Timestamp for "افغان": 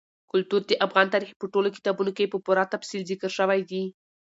0.85-1.07